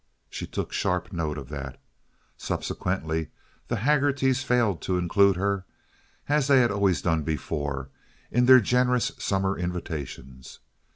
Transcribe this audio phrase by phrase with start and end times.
[0.31, 1.79] She took sharp note of that.
[2.35, 3.29] Subsequently
[3.67, 5.63] the Haggertys failed to include her,
[6.27, 7.89] as they had always done before,
[8.31, 10.57] in their generous summer invitations.